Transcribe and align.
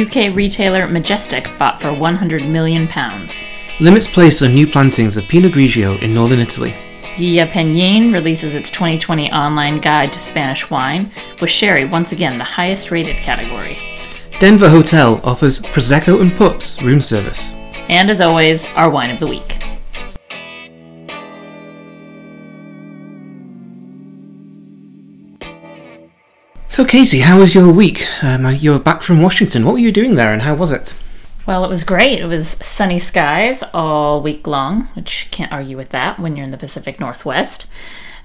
UK 0.00 0.34
retailer 0.34 0.86
Majestic 0.86 1.50
bought 1.58 1.80
for 1.80 1.92
100 1.92 2.48
million 2.48 2.88
pounds. 2.88 3.34
Limits 3.80 4.06
placed 4.06 4.42
on 4.42 4.54
new 4.54 4.66
plantings 4.66 5.16
of 5.16 5.28
Pinot 5.28 5.52
Grigio 5.52 6.00
in 6.00 6.14
northern 6.14 6.38
Italy. 6.38 6.74
Guia 7.16 7.46
Peñín 7.46 8.12
releases 8.12 8.54
its 8.54 8.70
2020 8.70 9.30
online 9.30 9.78
guide 9.78 10.12
to 10.12 10.18
Spanish 10.18 10.70
wine, 10.70 11.10
with 11.40 11.50
sherry 11.50 11.84
once 11.84 12.12
again 12.12 12.38
the 12.38 12.44
highest 12.44 12.90
rated 12.90 13.16
category. 13.16 13.76
Denver 14.38 14.70
Hotel 14.70 15.20
offers 15.22 15.60
Prosecco 15.60 16.22
and 16.22 16.34
Pups 16.34 16.80
room 16.82 17.00
service. 17.00 17.52
And 17.90 18.10
as 18.10 18.22
always, 18.22 18.64
our 18.76 18.88
wine 18.88 19.10
of 19.10 19.20
the 19.20 19.26
week. 19.26 19.60
So, 26.80 26.86
Casey, 26.86 27.18
how 27.18 27.38
was 27.38 27.54
your 27.54 27.70
week? 27.70 28.06
Um, 28.22 28.50
you're 28.54 28.78
back 28.78 29.02
from 29.02 29.20
Washington. 29.20 29.66
What 29.66 29.72
were 29.72 29.78
you 29.78 29.92
doing 29.92 30.14
there 30.14 30.32
and 30.32 30.40
how 30.40 30.54
was 30.54 30.72
it? 30.72 30.94
Well, 31.44 31.62
it 31.62 31.68
was 31.68 31.84
great. 31.84 32.20
It 32.20 32.24
was 32.24 32.56
sunny 32.62 32.98
skies 32.98 33.62
all 33.74 34.22
week 34.22 34.46
long, 34.46 34.88
which 34.94 35.28
can't 35.30 35.52
argue 35.52 35.76
with 35.76 35.90
that 35.90 36.18
when 36.18 36.36
you're 36.36 36.46
in 36.46 36.52
the 36.52 36.56
Pacific 36.56 36.98
Northwest. 36.98 37.66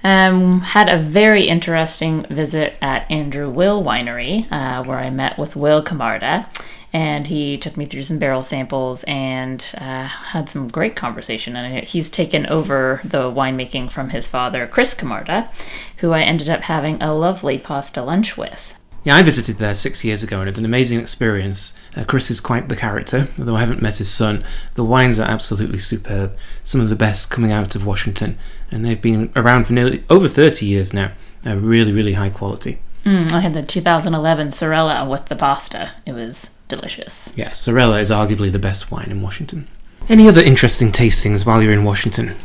Um, 0.02 0.60
had 0.60 0.88
a 0.88 0.96
very 0.98 1.42
interesting 1.42 2.24
visit 2.30 2.78
at 2.80 3.10
Andrew 3.10 3.50
Will 3.50 3.84
Winery, 3.84 4.50
uh, 4.50 4.82
where 4.84 5.00
I 5.00 5.10
met 5.10 5.36
with 5.36 5.54
Will 5.54 5.82
Camarda, 5.82 6.48
and 6.92 7.26
he 7.26 7.58
took 7.58 7.76
me 7.76 7.86
through 7.86 8.04
some 8.04 8.18
barrel 8.18 8.44
samples 8.44 9.04
and 9.04 9.64
uh, 9.76 10.06
had 10.06 10.48
some 10.48 10.68
great 10.68 10.96
conversation. 10.96 11.56
And 11.56 11.84
he's 11.84 12.10
taken 12.10 12.46
over 12.46 13.00
the 13.04 13.30
winemaking 13.30 13.90
from 13.90 14.10
his 14.10 14.28
father, 14.28 14.66
Chris 14.66 14.94
Camarda, 14.94 15.50
who 15.98 16.12
I 16.12 16.22
ended 16.22 16.48
up 16.48 16.62
having 16.62 17.02
a 17.02 17.14
lovely 17.14 17.58
pasta 17.58 18.02
lunch 18.02 18.36
with. 18.36 18.72
Yeah, 19.06 19.14
I 19.14 19.22
visited 19.22 19.58
there 19.58 19.74
six 19.76 20.04
years 20.04 20.24
ago 20.24 20.40
and 20.40 20.48
it's 20.48 20.58
an 20.58 20.64
amazing 20.64 20.98
experience. 20.98 21.74
Uh, 21.94 22.02
Chris 22.02 22.28
is 22.28 22.40
quite 22.40 22.68
the 22.68 22.74
character, 22.74 23.28
although 23.38 23.54
I 23.54 23.60
haven't 23.60 23.80
met 23.80 23.98
his 23.98 24.10
son. 24.10 24.44
The 24.74 24.82
wines 24.82 25.20
are 25.20 25.30
absolutely 25.30 25.78
superb, 25.78 26.36
some 26.64 26.80
of 26.80 26.88
the 26.88 26.96
best 26.96 27.30
coming 27.30 27.52
out 27.52 27.76
of 27.76 27.86
Washington, 27.86 28.36
and 28.72 28.84
they've 28.84 29.00
been 29.00 29.30
around 29.36 29.66
for 29.66 29.74
nearly 29.74 30.02
over 30.10 30.26
30 30.26 30.66
years 30.66 30.92
now. 30.92 31.12
They're 31.42 31.56
really, 31.56 31.92
really 31.92 32.14
high 32.14 32.30
quality. 32.30 32.80
Mm, 33.04 33.30
I 33.30 33.38
had 33.38 33.54
the 33.54 33.62
2011 33.62 34.50
Sorella 34.50 35.08
with 35.08 35.26
the 35.26 35.36
pasta. 35.36 35.92
It 36.04 36.12
was 36.12 36.50
delicious. 36.68 37.30
Yeah, 37.36 37.52
Sorella 37.52 38.00
is 38.00 38.10
arguably 38.10 38.50
the 38.50 38.58
best 38.58 38.90
wine 38.90 39.08
in 39.10 39.22
Washington. 39.22 39.68
Any 40.08 40.28
other 40.28 40.42
interesting 40.42 40.92
tastings 40.92 41.44
while 41.44 41.62
you're 41.62 41.72
in 41.72 41.84
Washington? 41.84 42.36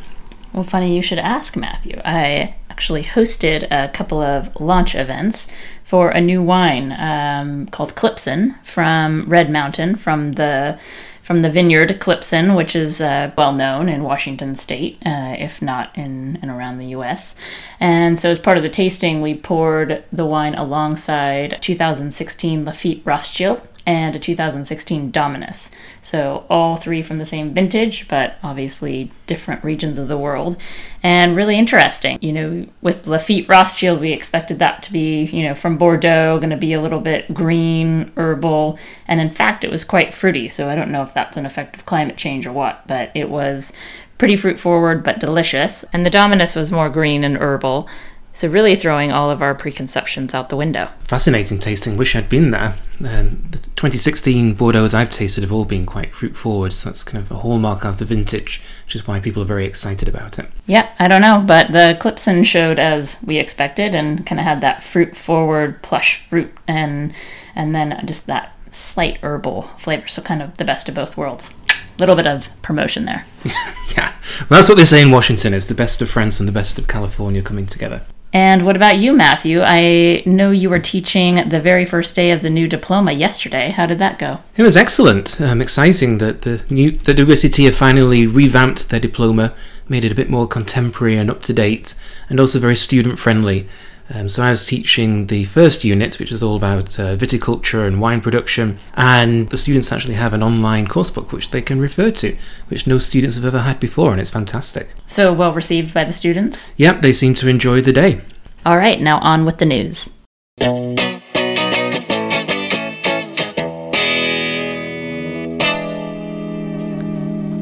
Well, 0.53 0.63
funny 0.63 0.95
you 0.95 1.02
should 1.02 1.19
ask, 1.19 1.55
Matthew. 1.55 2.02
I 2.03 2.55
actually 2.69 3.03
hosted 3.03 3.67
a 3.72 3.88
couple 3.89 4.22
of 4.22 4.59
launch 4.59 4.95
events 4.95 5.47
for 5.83 6.09
a 6.09 6.19
new 6.19 6.41
wine 6.41 6.91
um, 6.94 7.67
called 7.67 7.95
Klipsun 7.95 8.63
from 8.66 9.28
Red 9.28 9.50
Mountain 9.50 9.95
from 9.95 10.33
the 10.33 10.80
from 11.22 11.44
the 11.44 11.50
vineyard 11.52 11.89
Klipsun, 12.02 12.58
which 12.58 12.75
is 12.75 13.00
uh, 13.00 13.31
well 13.38 13.53
known 13.53 13.88
in 13.88 14.03
Washington 14.03 14.56
State, 14.56 14.97
uh, 15.06 15.35
if 15.38 15.61
not 15.61 15.95
in 15.97 16.39
and 16.41 16.50
around 16.50 16.80
the 16.80 16.88
U.S. 16.88 17.35
And 17.80 18.19
so, 18.19 18.30
as 18.30 18.39
part 18.39 18.58
of 18.58 18.63
the 18.63 18.69
tasting, 18.69 19.22
we 19.22 19.35
poured 19.35 20.03
the 20.11 20.25
wine 20.25 20.56
alongside 20.56 21.61
2016 21.61 22.66
Lafite 22.66 23.02
Rothschild 23.06 23.61
and 23.86 24.16
a 24.16 24.20
2016 24.20 25.12
Dominus. 25.12 25.72
So, 26.02 26.46
all 26.50 26.76
three 26.76 27.02
from 27.02 27.18
the 27.18 27.26
same 27.26 27.54
vintage, 27.54 28.08
but 28.08 28.36
obviously 28.44 29.12
different 29.28 29.64
regions 29.64 29.97
of 29.97 30.08
the 30.08 30.18
world. 30.18 30.58
And 31.03 31.36
really 31.36 31.58
interesting. 31.58 32.18
You 32.22 32.34
know, 32.34 32.68
with 32.81 33.08
Lafite 33.08 33.50
Rothschild, 33.50 34.00
we 34.00 34.12
expected 34.12 34.59
that 34.59 34.84
to 34.84 34.94
be, 34.94 35.24
you 35.25 35.44
know, 35.44 35.56
from 35.56 35.78
Bordeaux, 35.78 36.38
going 36.40 36.52
to 36.52 36.58
be 36.58 36.74
a 36.74 36.81
little 36.81 37.00
bit 37.00 37.34
green, 37.34 38.12
herbal. 38.16 38.78
And 39.08 39.20
in 39.20 39.31
fact, 39.31 39.64
it 39.64 39.72
was 39.72 39.84
quite 39.84 40.14
fruity. 40.14 40.47
So, 40.47 40.70
I 40.70 40.75
don't 40.75 40.91
know 40.91 41.03
if 41.03 41.14
that's 41.14 41.38
an 41.38 41.46
effect 41.46 41.75
of 41.75 41.86
climate 41.86 42.18
change 42.18 42.46
or 42.46 42.52
what, 42.52 42.88
but 42.88 43.12
it 43.16 43.30
was 43.30 43.74
pretty 44.18 44.36
fruit 44.36 44.59
forward 44.59 45.03
but 45.03 45.20
delicious. 45.20 45.84
And 45.91 46.06
the 46.06 46.12
Dominus 46.12 46.56
was 46.56 46.72
more 46.72 46.90
green 46.90 47.24
and 47.24 47.38
herbal. 47.38 47.90
So, 48.34 48.47
really 48.47 48.75
throwing 48.75 49.12
all 49.12 49.30
of 49.30 49.42
our 49.42 49.53
preconceptions 49.53 50.34
out 50.34 50.50
the 50.50 50.56
window. 50.56 50.90
Fascinating 51.03 51.59
tasting. 51.59 51.97
Wish 51.97 52.16
I'd 52.16 52.30
been 52.30 52.52
there. 52.52 52.75
Um, 53.00 53.44
the 53.52 53.58
2016 53.58 54.53
Bordeaux 54.53 54.88
I've 54.94 55.09
tasted 55.09 55.44
have 55.44 55.52
all 55.52 55.66
been 55.66 55.86
quite 55.86 56.14
fruit 56.14 56.38
forward, 56.38 56.72
so 56.72 56.90
that's 56.90 57.03
kind 57.03 57.22
of 57.22 57.30
a 57.30 57.36
hallmark 57.36 57.84
of 57.84 57.97
the 57.97 58.06
vintage, 58.06 58.62
which 58.86 58.96
is 58.96 59.06
why 59.06 59.20
people 59.20 59.41
are 59.41 59.46
very 59.46 59.66
excited 59.66 60.08
about 60.08 60.40
it. 60.40 60.47
Yeah, 60.66 60.90
I 60.97 61.09
don't 61.09 61.22
know, 61.22 61.44
but 61.46 61.74
the 61.74 61.97
Klipsun 62.00 62.46
showed 62.46 62.80
as 62.80 63.18
we 63.22 63.38
expected 63.38 63.94
and 63.94 64.25
kind 64.25 64.40
of 64.40 64.46
had 64.46 64.62
that 64.62 64.81
fruit 64.81 65.18
forward, 65.18 65.81
plush 65.81 66.25
fruit, 66.25 66.53
and 66.68 67.14
and 67.53 67.75
then 67.75 68.02
just 68.06 68.28
that 68.28 68.56
slight 68.72 69.20
herbal 69.22 69.64
flavor. 69.78 70.08
So, 70.08 70.22
kind 70.22 70.41
of 70.41 70.58
the 70.58 70.66
best 70.66 70.88
of 70.88 70.96
both 70.96 71.18
worlds. 71.18 71.53
A 71.70 72.00
little 72.00 72.16
bit 72.16 72.28
of 72.28 72.50
promotion 72.62 73.03
there. 73.03 73.25
yeah, 73.46 74.16
well, 74.50 74.59
that's 74.59 74.70
what 74.70 74.78
they 74.78 74.86
say 74.86 75.02
in 75.02 75.12
Washington. 75.12 75.53
It's 75.53 75.68
the 75.68 75.75
best 75.75 76.02
of 76.02 76.09
France 76.09 76.40
and 76.40 76.47
the 76.47 76.53
best 76.53 76.80
of 76.80 76.88
California 76.88 77.41
coming 77.41 77.66
together. 77.66 78.06
And 78.34 78.66
what 78.66 78.78
about 78.78 78.97
you, 78.97 79.12
Matthew? 79.12 79.62
I 79.62 80.24
know 80.25 80.52
you 80.52 80.69
were 80.69 80.80
teaching 80.80 81.50
the 81.50 81.59
very 81.59 81.84
first 81.84 82.16
day 82.16 82.31
of 82.31 82.42
the 82.42 82.50
new 82.50 82.68
diploma 82.68 83.12
yesterday. 83.12 83.72
How 83.72 83.86
did 83.86 84.00
that 84.00 84.19
go? 84.19 84.42
It 84.56 84.64
was 84.64 84.78
excellent. 84.78 85.42
Um, 85.42 85.62
exciting 85.62 86.19
that 86.19 86.44
the 86.44 86.64
new 86.70 86.91
the 86.91 87.14
WSET 87.14 87.66
have 87.66 87.75
finally 87.75 88.25
revamped 88.25 88.90
their 88.90 89.02
diploma, 89.02 89.53
made 89.90 90.06
it 90.06 90.14
a 90.14 90.16
bit 90.16 90.30
more 90.30 90.47
contemporary 90.47 91.18
and 91.18 91.30
up 91.30 91.44
to 91.44 91.53
date, 91.53 91.94
and 92.30 92.40
also 92.40 92.59
very 92.59 92.75
student 92.78 93.20
friendly. 93.20 93.68
Um, 94.13 94.27
so 94.27 94.44
I 94.44 94.49
was 94.49 94.67
teaching 94.67 95.27
the 95.27 95.45
first 95.45 95.83
unit, 95.83 96.19
which 96.19 96.31
is 96.31 96.44
all 96.44 96.55
about 96.55 96.99
uh, 96.99 97.16
viticulture 97.16 97.88
and 97.88 98.01
wine 98.01 98.22
production, 98.22 98.77
and 98.95 99.49
the 99.49 99.57
students 99.57 99.91
actually 99.91 100.16
have 100.16 100.33
an 100.33 100.44
online 100.44 100.88
coursebook 100.88 101.31
which 101.31 101.51
they 101.51 101.61
can 101.61 101.79
refer 101.79 102.11
to, 102.11 102.38
which 102.67 102.88
no 102.88 102.99
students 102.99 103.35
have 103.35 103.45
ever 103.45 103.59
had 103.59 103.79
before, 103.79 104.11
and 104.11 104.19
it's 104.19 104.29
fantastic. 104.29 104.89
So 105.07 105.31
well 105.31 105.53
received 105.53 105.94
by 105.94 106.03
the 106.03 106.13
students? 106.13 106.72
Yep, 106.77 107.01
they 107.01 107.13
seem 107.13 107.33
to 107.35 107.47
enjoy 107.47 107.81
the 107.81 107.94
day. 107.94 108.22
All 108.66 108.77
right, 108.77 108.99
now 109.01 109.19
on 109.19 109.45
with 109.45 109.57
the 109.57 109.66
news. 109.66 110.11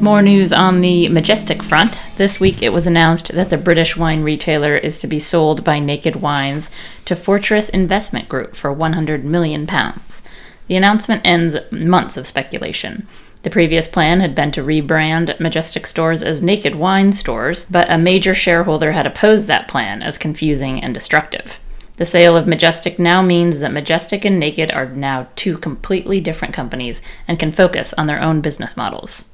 More 0.00 0.22
news 0.22 0.50
on 0.50 0.80
the 0.80 1.10
Majestic 1.10 1.62
front. 1.62 1.98
This 2.16 2.40
week 2.40 2.62
it 2.62 2.72
was 2.72 2.86
announced 2.86 3.32
that 3.32 3.50
the 3.50 3.58
British 3.58 3.98
wine 3.98 4.22
retailer 4.22 4.74
is 4.74 4.98
to 5.00 5.06
be 5.06 5.18
sold 5.18 5.62
by 5.62 5.78
Naked 5.78 6.16
Wines 6.16 6.70
to 7.04 7.14
Fortress 7.14 7.68
Investment 7.68 8.26
Group 8.26 8.56
for 8.56 8.72
100 8.72 9.26
million 9.26 9.66
pounds. 9.66 10.22
The 10.68 10.76
announcement 10.76 11.20
ends 11.26 11.54
months 11.70 12.16
of 12.16 12.26
speculation. 12.26 13.06
The 13.42 13.50
previous 13.50 13.88
plan 13.88 14.20
had 14.20 14.34
been 14.34 14.52
to 14.52 14.62
rebrand 14.62 15.38
Majestic 15.38 15.86
stores 15.86 16.22
as 16.22 16.42
Naked 16.42 16.76
Wine 16.76 17.12
stores, 17.12 17.66
but 17.70 17.90
a 17.90 17.98
major 17.98 18.34
shareholder 18.34 18.92
had 18.92 19.06
opposed 19.06 19.48
that 19.48 19.68
plan 19.68 20.02
as 20.02 20.16
confusing 20.16 20.82
and 20.82 20.94
destructive. 20.94 21.60
The 21.96 22.06
sale 22.06 22.38
of 22.38 22.46
Majestic 22.46 22.98
now 22.98 23.20
means 23.20 23.58
that 23.58 23.70
Majestic 23.70 24.24
and 24.24 24.40
Naked 24.40 24.70
are 24.70 24.86
now 24.86 25.28
two 25.36 25.58
completely 25.58 26.22
different 26.22 26.54
companies 26.54 27.02
and 27.28 27.38
can 27.38 27.52
focus 27.52 27.92
on 27.98 28.06
their 28.06 28.22
own 28.22 28.40
business 28.40 28.78
models. 28.78 29.29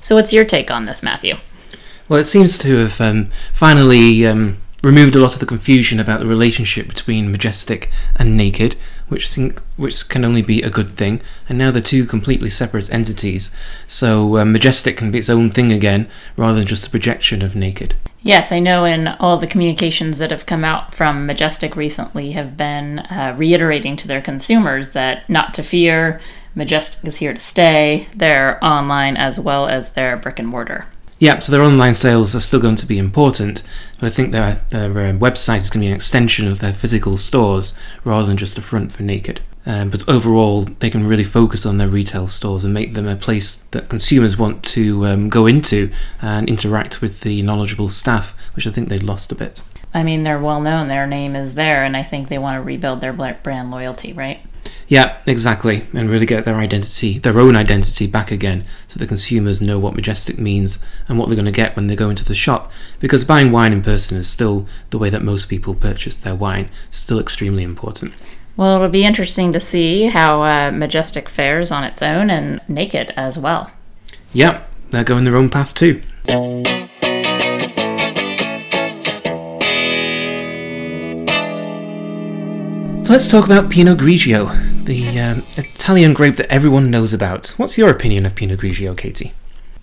So, 0.00 0.14
what's 0.14 0.32
your 0.32 0.44
take 0.44 0.70
on 0.70 0.86
this, 0.86 1.02
Matthew? 1.02 1.36
Well, 2.08 2.18
it 2.18 2.24
seems 2.24 2.58
to 2.58 2.76
have 2.78 3.00
um, 3.00 3.30
finally 3.52 4.26
um, 4.26 4.60
removed 4.82 5.14
a 5.14 5.18
lot 5.18 5.34
of 5.34 5.40
the 5.40 5.46
confusion 5.46 6.00
about 6.00 6.20
the 6.20 6.26
relationship 6.26 6.88
between 6.88 7.30
Majestic 7.30 7.90
and 8.16 8.36
Naked, 8.36 8.74
which 9.08 9.36
which 9.76 10.08
can 10.08 10.24
only 10.24 10.42
be 10.42 10.62
a 10.62 10.70
good 10.70 10.90
thing. 10.90 11.20
And 11.48 11.58
now 11.58 11.70
they're 11.70 11.82
two 11.82 12.06
completely 12.06 12.50
separate 12.50 12.92
entities, 12.92 13.54
so 13.86 14.38
uh, 14.38 14.44
Majestic 14.44 14.96
can 14.96 15.10
be 15.10 15.18
its 15.18 15.28
own 15.28 15.50
thing 15.50 15.70
again, 15.72 16.08
rather 16.36 16.58
than 16.58 16.66
just 16.66 16.86
a 16.86 16.90
projection 16.90 17.42
of 17.42 17.54
Naked. 17.54 17.94
Yes, 18.22 18.52
I 18.52 18.58
know 18.58 18.84
in 18.84 19.08
all 19.08 19.38
the 19.38 19.46
communications 19.46 20.18
that 20.18 20.30
have 20.30 20.44
come 20.44 20.64
out 20.64 20.94
from 20.94 21.26
Majestic 21.26 21.74
recently 21.74 22.32
have 22.32 22.56
been 22.56 22.98
uh, 23.00 23.34
reiterating 23.36 23.96
to 23.96 24.08
their 24.08 24.20
consumers 24.20 24.90
that 24.90 25.28
not 25.28 25.54
to 25.54 25.62
fear, 25.62 26.20
Majestic 26.54 27.06
is 27.06 27.18
here 27.18 27.34
to 27.34 27.40
stay, 27.40 28.08
their 28.14 28.62
online 28.64 29.16
as 29.16 29.38
well 29.38 29.68
as 29.68 29.92
their 29.92 30.16
brick 30.16 30.38
and 30.38 30.48
mortar. 30.48 30.86
Yeah, 31.20 31.38
so 31.38 31.52
their 31.52 31.62
online 31.62 31.94
sales 31.94 32.34
are 32.34 32.40
still 32.40 32.60
going 32.60 32.76
to 32.76 32.86
be 32.86 32.96
important, 32.96 33.62
but 33.98 34.06
I 34.06 34.10
think 34.10 34.32
their, 34.32 34.62
their 34.70 34.90
uh, 34.90 35.12
website 35.12 35.60
is 35.60 35.68
going 35.68 35.82
to 35.82 35.86
be 35.86 35.88
an 35.88 35.94
extension 35.94 36.48
of 36.48 36.60
their 36.60 36.72
physical 36.72 37.18
stores 37.18 37.78
rather 38.04 38.26
than 38.26 38.38
just 38.38 38.56
a 38.56 38.62
front 38.62 38.90
for 38.90 39.02
Naked. 39.02 39.40
Um, 39.66 39.90
but 39.90 40.08
overall, 40.08 40.62
they 40.62 40.88
can 40.88 41.06
really 41.06 41.22
focus 41.22 41.66
on 41.66 41.76
their 41.76 41.88
retail 41.88 42.26
stores 42.26 42.64
and 42.64 42.72
make 42.72 42.94
them 42.94 43.06
a 43.06 43.16
place 43.16 43.56
that 43.72 43.90
consumers 43.90 44.38
want 44.38 44.62
to 44.64 45.04
um, 45.04 45.28
go 45.28 45.46
into 45.46 45.90
and 46.22 46.48
interact 46.48 47.02
with 47.02 47.20
the 47.20 47.42
knowledgeable 47.42 47.90
staff, 47.90 48.34
which 48.54 48.66
I 48.66 48.70
think 48.70 48.88
they 48.88 48.98
lost 48.98 49.30
a 49.30 49.34
bit. 49.34 49.62
I 49.92 50.02
mean, 50.02 50.22
they're 50.24 50.38
well 50.38 50.62
known, 50.62 50.88
their 50.88 51.06
name 51.06 51.36
is 51.36 51.54
there, 51.54 51.84
and 51.84 51.96
I 51.96 52.02
think 52.02 52.28
they 52.28 52.38
want 52.38 52.56
to 52.56 52.62
rebuild 52.62 53.02
their 53.02 53.12
brand 53.12 53.70
loyalty, 53.70 54.14
right? 54.14 54.40
Yeah, 54.88 55.18
exactly, 55.26 55.84
and 55.94 56.10
really 56.10 56.26
get 56.26 56.44
their 56.44 56.56
identity, 56.56 57.18
their 57.18 57.38
own 57.38 57.54
identity 57.54 58.06
back 58.06 58.30
again, 58.30 58.64
so 58.86 58.98
the 58.98 59.06
consumers 59.06 59.60
know 59.60 59.78
what 59.78 59.94
Majestic 59.94 60.38
means 60.38 60.78
and 61.08 61.18
what 61.18 61.28
they're 61.28 61.36
going 61.36 61.44
to 61.44 61.52
get 61.52 61.76
when 61.76 61.86
they 61.86 61.94
go 61.94 62.10
into 62.10 62.24
the 62.24 62.34
shop. 62.34 62.70
Because 62.98 63.24
buying 63.24 63.52
wine 63.52 63.72
in 63.72 63.82
person 63.82 64.16
is 64.16 64.28
still 64.28 64.66
the 64.90 64.98
way 64.98 65.10
that 65.10 65.22
most 65.22 65.48
people 65.48 65.74
purchase 65.74 66.14
their 66.14 66.34
wine, 66.34 66.70
still 66.90 67.20
extremely 67.20 67.62
important. 67.62 68.14
Well, 68.56 68.76
it'll 68.76 68.88
be 68.88 69.04
interesting 69.04 69.52
to 69.52 69.60
see 69.60 70.06
how 70.06 70.42
uh, 70.42 70.70
Majestic 70.70 71.28
fares 71.28 71.70
on 71.70 71.84
its 71.84 72.02
own 72.02 72.28
and 72.28 72.60
Naked 72.68 73.12
as 73.16 73.38
well. 73.38 73.70
Yep, 74.32 74.68
they're 74.90 75.04
going 75.04 75.24
their 75.24 75.36
own 75.36 75.50
path 75.50 75.72
too. 75.74 76.00
Let's 83.10 83.28
talk 83.28 83.44
about 83.44 83.70
Pinot 83.70 83.98
Grigio, 83.98 84.84
the 84.84 85.18
um, 85.18 85.42
Italian 85.56 86.14
grape 86.14 86.36
that 86.36 86.46
everyone 86.46 86.92
knows 86.92 87.12
about. 87.12 87.48
What's 87.56 87.76
your 87.76 87.90
opinion 87.90 88.24
of 88.24 88.36
Pinot 88.36 88.60
Grigio, 88.60 88.96
Katie? 88.96 89.32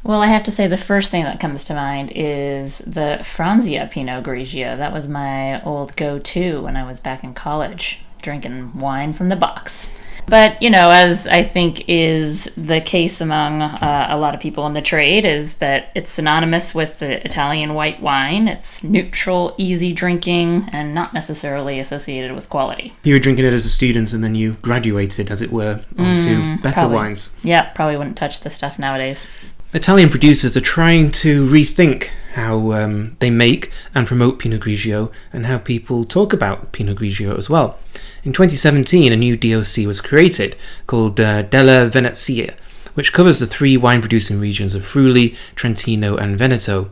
Well, 0.02 0.22
I 0.22 0.28
have 0.28 0.46
to 0.46 0.52
say 0.52 0.66
the 0.66 0.78
first 0.78 1.12
thing 1.12 1.26
that 1.26 1.38
comes 1.38 1.66
to 1.66 1.74
mind 1.74 2.14
is 2.16 2.78
the 2.88 3.20
Franzia 3.24 3.92
Pinot 3.92 4.24
Grigio. 4.24 4.78
That 4.78 4.94
was 4.94 5.10
my 5.10 5.62
old 5.64 5.98
go-to 5.98 6.62
when 6.62 6.78
I 6.78 6.88
was 6.88 7.02
back 7.02 7.22
in 7.22 7.34
college, 7.34 8.00
drinking 8.22 8.80
wine 8.80 9.12
from 9.12 9.28
the 9.28 9.36
box. 9.36 9.90
But, 10.30 10.62
you 10.62 10.70
know, 10.70 10.90
as 10.92 11.26
I 11.26 11.44
think 11.44 11.86
is 11.88 12.50
the 12.58 12.82
case 12.82 13.22
among 13.22 13.62
uh, 13.62 14.08
a 14.10 14.18
lot 14.18 14.36
of 14.36 14.42
people 14.42 14.68
in 14.68 14.74
the 14.74 14.82
trade, 14.82 15.26
is 15.26 15.56
that 15.56 15.90
it's 15.96 16.10
synonymous 16.10 16.76
with 16.76 17.00
the 17.00 17.24
Italian 17.26 17.74
white 17.74 18.02
wine. 18.02 18.50
It's 18.50 18.84
neutral, 18.84 19.56
easy 19.58 19.94
drinking, 19.94 20.68
and 20.74 20.94
not 20.94 21.14
necessarily 21.14 21.80
associated 21.80 22.34
with 22.34 22.50
quality. 22.50 22.94
You 23.04 23.14
were 23.14 23.20
drinking 23.20 23.46
it 23.46 23.54
as 23.54 23.66
a 23.66 23.70
student 23.70 24.12
and 24.12 24.22
then 24.22 24.36
you 24.36 24.58
graduated, 24.62 25.32
as 25.32 25.42
it 25.42 25.52
were, 25.52 25.82
onto 25.98 26.28
Mm, 26.42 26.62
better 26.62 26.74
probably. 26.74 26.96
wines. 26.98 27.30
Yeah, 27.44 27.62
probably 27.74 27.96
wouldn't 27.96 28.18
touch 28.18 28.42
the 28.42 28.50
stuff 28.50 28.78
nowadays. 28.78 29.26
Italian 29.74 30.10
producers 30.10 30.58
are 30.58 30.62
trying 30.62 31.12
to 31.12 31.46
rethink 31.48 32.10
how 32.38 32.72
um, 32.72 33.18
they 33.20 33.32
make 33.32 33.72
and 33.96 34.06
promote 34.06 34.38
Pinot 34.38 34.62
Grigio 34.62 35.12
and 35.34 35.48
how 35.48 35.58
people 35.58 36.06
talk 36.06 36.34
about 36.34 36.72
Pinot 36.72 37.00
Grigio 37.00 37.36
as 37.36 37.50
well. 37.50 37.80
In 38.24 38.32
2017, 38.32 39.12
a 39.12 39.16
new 39.16 39.36
DOC 39.36 39.88
was 39.88 40.02
created 40.02 40.56
called 40.86 41.20
uh, 41.20 41.42
delle 41.42 41.90
Venezie, 41.90 42.54
which 42.94 43.12
covers 43.12 43.40
the 43.40 43.48
three 43.48 43.76
wine 43.76 44.02
producing 44.02 44.40
regions 44.40 44.76
of 44.76 44.86
Friuli, 44.86 45.36
Trentino, 45.56 46.16
and 46.16 46.38
Veneto. 46.38 46.92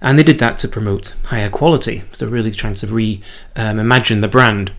And 0.00 0.18
they 0.18 0.24
did 0.24 0.40
that 0.40 0.58
to 0.58 0.68
promote 0.68 1.14
higher 1.26 1.48
quality, 1.48 2.02
so 2.10 2.26
really 2.26 2.50
trying 2.50 2.74
to 2.74 2.86
reimagine 2.88 4.14
um, 4.14 4.20
the 4.20 4.28
brand. 4.28 4.72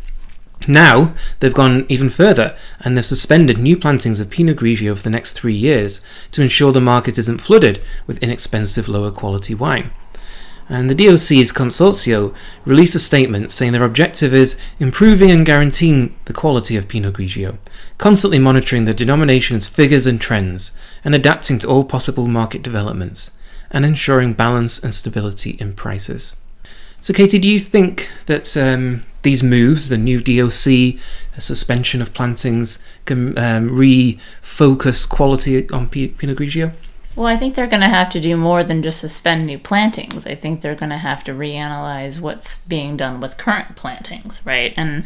Now, 0.67 1.13
they've 1.39 1.53
gone 1.53 1.85
even 1.89 2.09
further 2.09 2.55
and 2.79 2.97
they've 2.97 3.05
suspended 3.05 3.57
new 3.57 3.77
plantings 3.77 4.19
of 4.19 4.29
Pinot 4.29 4.57
Grigio 4.57 4.95
for 4.95 5.03
the 5.03 5.09
next 5.09 5.33
three 5.33 5.53
years 5.53 6.01
to 6.31 6.41
ensure 6.41 6.71
the 6.71 6.81
market 6.81 7.17
isn't 7.17 7.41
flooded 7.41 7.81
with 8.07 8.21
inexpensive, 8.23 8.87
lower 8.87 9.11
quality 9.11 9.53
wine. 9.53 9.91
And 10.67 10.89
the 10.89 10.95
DOC's 10.95 11.51
Consorzio 11.51 12.33
released 12.65 12.95
a 12.95 12.99
statement 12.99 13.51
saying 13.51 13.73
their 13.73 13.83
objective 13.83 14.33
is 14.33 14.57
improving 14.79 15.29
and 15.29 15.45
guaranteeing 15.45 16.15
the 16.25 16.33
quality 16.33 16.75
of 16.75 16.87
Pinot 16.87 17.13
Grigio, 17.13 17.57
constantly 17.99 18.39
monitoring 18.39 18.85
the 18.85 18.93
denomination's 18.93 19.67
figures 19.67 20.07
and 20.07 20.19
trends, 20.19 20.71
and 21.03 21.13
adapting 21.13 21.59
to 21.59 21.67
all 21.67 21.83
possible 21.83 22.27
market 22.27 22.63
developments, 22.63 23.31
and 23.69 23.85
ensuring 23.85 24.33
balance 24.33 24.79
and 24.83 24.93
stability 24.93 25.51
in 25.59 25.73
prices. 25.73 26.35
So, 26.99 27.13
Katie, 27.13 27.37
do 27.37 27.47
you 27.47 27.59
think 27.59 28.09
that 28.25 28.57
um, 28.57 29.03
these 29.25 29.43
moves, 29.43 29.89
the 29.89 29.97
new 29.97 30.21
DOC, 30.21 30.67
a 31.35 31.41
suspension 31.41 32.01
of 32.01 32.13
plantings, 32.13 32.79
can 33.03 33.37
um, 33.37 33.69
refocus 33.71 35.09
quality 35.09 35.69
on 35.71 35.89
Pinot 35.89 36.37
Grigio? 36.37 36.71
Well, 37.15 37.27
I 37.27 37.37
think 37.37 37.55
they're 37.55 37.67
going 37.67 37.81
to 37.81 37.87
have 37.87 38.09
to 38.09 38.19
do 38.19 38.35
more 38.35 38.63
than 38.63 38.83
just 38.83 38.99
suspend 38.99 39.45
new 39.45 39.57
plantings. 39.57 40.27
I 40.27 40.35
think 40.35 40.59
they're 40.59 40.75
going 40.75 40.89
to 40.89 40.97
have 40.97 41.23
to 41.25 41.31
reanalyze 41.31 42.19
what's 42.19 42.57
being 42.59 42.97
done 42.97 43.21
with 43.21 43.37
current 43.37 43.75
plantings, 43.77 44.45
right? 44.45 44.73
And 44.75 45.05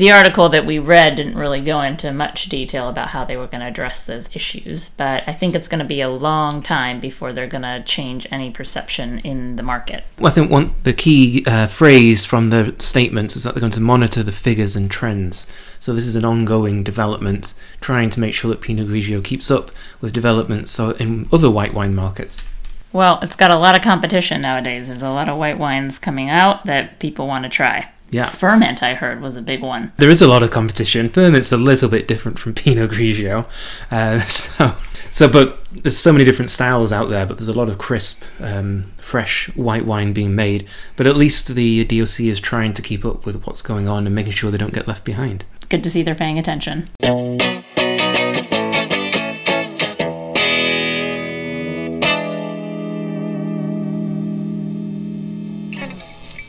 the 0.00 0.10
article 0.10 0.48
that 0.48 0.64
we 0.64 0.78
read 0.78 1.16
didn't 1.16 1.36
really 1.36 1.60
go 1.60 1.82
into 1.82 2.10
much 2.10 2.48
detail 2.48 2.88
about 2.88 3.08
how 3.08 3.26
they 3.26 3.36
were 3.36 3.46
going 3.46 3.60
to 3.60 3.66
address 3.66 4.06
those 4.06 4.34
issues, 4.34 4.88
but 4.88 5.22
I 5.26 5.34
think 5.34 5.54
it's 5.54 5.68
going 5.68 5.80
to 5.80 5.84
be 5.84 6.00
a 6.00 6.08
long 6.08 6.62
time 6.62 7.00
before 7.00 7.34
they're 7.34 7.46
going 7.46 7.62
to 7.62 7.82
change 7.84 8.26
any 8.30 8.50
perception 8.50 9.18
in 9.18 9.56
the 9.56 9.62
market. 9.62 10.04
Well, 10.18 10.32
I 10.32 10.34
think 10.34 10.50
one 10.50 10.74
the 10.84 10.94
key 10.94 11.44
uh, 11.46 11.66
phrase 11.66 12.24
from 12.24 12.48
the 12.48 12.74
statement 12.78 13.36
is 13.36 13.44
that 13.44 13.54
they're 13.54 13.60
going 13.60 13.72
to 13.72 13.80
monitor 13.80 14.22
the 14.22 14.32
figures 14.32 14.74
and 14.74 14.90
trends. 14.90 15.46
So 15.78 15.92
this 15.92 16.06
is 16.06 16.16
an 16.16 16.24
ongoing 16.24 16.82
development, 16.82 17.52
trying 17.80 18.08
to 18.10 18.20
make 18.20 18.34
sure 18.34 18.50
that 18.50 18.62
Pinot 18.62 18.88
Grigio 18.88 19.22
keeps 19.22 19.50
up 19.50 19.70
with 20.00 20.14
developments 20.14 20.70
so 20.70 20.90
in 20.92 21.28
other 21.32 21.49
white 21.50 21.74
wine 21.74 21.94
markets. 21.94 22.46
Well, 22.92 23.20
it's 23.22 23.36
got 23.36 23.50
a 23.50 23.58
lot 23.58 23.76
of 23.76 23.82
competition 23.82 24.40
nowadays. 24.40 24.88
There's 24.88 25.02
a 25.02 25.10
lot 25.10 25.28
of 25.28 25.38
white 25.38 25.58
wines 25.58 25.98
coming 25.98 26.28
out 26.28 26.66
that 26.66 26.98
people 26.98 27.26
want 27.26 27.44
to 27.44 27.48
try. 27.48 27.90
Yeah. 28.10 28.26
Furmint, 28.26 28.82
I 28.82 28.94
heard, 28.94 29.20
was 29.20 29.36
a 29.36 29.42
big 29.42 29.62
one. 29.62 29.92
There 29.96 30.10
is 30.10 30.20
a 30.20 30.26
lot 30.26 30.42
of 30.42 30.50
competition. 30.50 31.08
Furmint's 31.08 31.52
a 31.52 31.56
little 31.56 31.88
bit 31.88 32.08
different 32.08 32.38
from 32.38 32.54
Pinot 32.54 32.90
Grigio, 32.90 33.48
uh, 33.90 34.18
so 34.20 34.74
so 35.10 35.28
but 35.28 35.58
there's 35.72 35.96
so 35.96 36.12
many 36.12 36.24
different 36.24 36.50
styles 36.50 36.92
out 36.92 37.08
there. 37.08 37.26
But 37.26 37.38
there's 37.38 37.48
a 37.48 37.52
lot 37.52 37.68
of 37.68 37.78
crisp, 37.78 38.22
um, 38.40 38.92
fresh 38.96 39.54
white 39.56 39.86
wine 39.86 40.12
being 40.12 40.34
made. 40.34 40.66
But 40.96 41.06
at 41.06 41.16
least 41.16 41.54
the 41.54 41.84
DOC 41.84 42.20
is 42.20 42.40
trying 42.40 42.72
to 42.74 42.82
keep 42.82 43.04
up 43.04 43.26
with 43.26 43.46
what's 43.46 43.62
going 43.62 43.88
on 43.88 44.06
and 44.06 44.14
making 44.14 44.32
sure 44.32 44.50
they 44.50 44.58
don't 44.58 44.74
get 44.74 44.88
left 44.88 45.04
behind. 45.04 45.44
Good 45.68 45.84
to 45.84 45.90
see 45.90 46.02
they're 46.02 46.16
paying 46.16 46.38
attention. 46.38 46.88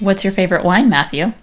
What's 0.01 0.23
your 0.23 0.33
favorite 0.33 0.65
wine, 0.65 0.89
Matthew? 0.89 1.33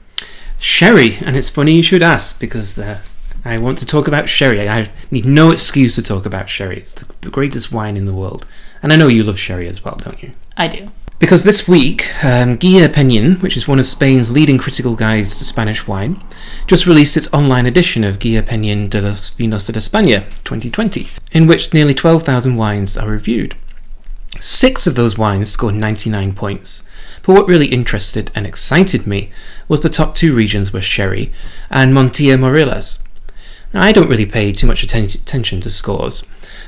Sherry, 0.59 1.19
and 1.25 1.37
it's 1.37 1.49
funny 1.49 1.77
you 1.77 1.83
should 1.85 2.03
ask 2.03 2.41
because 2.41 2.77
uh, 2.77 2.99
I 3.45 3.57
want 3.59 3.79
to 3.79 3.87
talk 3.87 4.09
about 4.09 4.29
sherry. 4.29 4.69
I 4.69 4.89
need 5.13 5.25
no 5.25 5.53
excuse 5.53 5.95
to 5.95 6.03
talk 6.03 6.27
about 6.27 6.49
sherry. 6.49 6.79
It's 6.79 6.93
the 6.93 7.31
greatest 7.31 7.71
wine 7.71 7.97
in 7.97 8.05
the 8.05 8.13
world, 8.13 8.47
and 8.83 8.93
I 8.93 8.97
know 8.97 9.07
you 9.07 9.23
love 9.23 9.39
sherry 9.39 9.69
as 9.69 9.85
well, 9.85 9.95
don't 9.95 10.21
you? 10.21 10.33
I 10.57 10.67
do. 10.67 10.91
Because 11.21 11.45
this 11.45 11.69
week, 11.69 12.13
um, 12.25 12.57
Guia 12.57 12.89
Peñín, 12.89 13.41
which 13.43 13.57
is 13.57 13.69
one 13.69 13.79
of 13.79 13.87
Spain's 13.87 14.29
leading 14.29 14.59
critical 14.59 14.97
guides 14.97 15.37
to 15.37 15.45
Spanish 15.45 15.87
wine, 15.87 16.21
just 16.67 16.85
released 16.85 17.17
its 17.17 17.33
online 17.33 17.67
edition 17.67 18.03
of 18.03 18.19
Guia 18.19 18.43
Peñín 18.43 18.91
de 18.91 19.01
los 19.01 19.31
Vinos 19.31 19.67
de 19.67 19.73
España 19.75 20.25
2020, 20.43 21.07
in 21.31 21.47
which 21.47 21.73
nearly 21.73 21.95
12,000 21.95 22.57
wines 22.57 22.97
are 22.97 23.09
reviewed. 23.09 23.55
Six 24.41 24.87
of 24.89 24.97
those 24.97 25.17
wines 25.17 25.51
scored 25.51 25.75
99 25.75 26.35
points, 26.35 26.89
but 27.29 27.35
what 27.35 27.47
really 27.47 27.67
interested 27.67 28.31
and 28.35 28.47
excited 28.47 29.07
me 29.07 29.31
was 29.69 29.83
the 29.83 29.91
top 29.91 30.15
two 30.15 30.35
regions 30.35 30.73
were 30.73 30.81
Sherry 30.81 31.31
and 31.69 31.93
Montilla 31.93 32.39
Moriles. 32.39 33.01
Now, 33.75 33.83
I 33.83 33.93
don't 33.93 34.09
really 34.09 34.25
pay 34.25 34.51
too 34.51 34.67
much 34.67 34.83
atten- 34.83 35.05
attention 35.05 35.61
to 35.61 35.71
scores, 35.71 36.23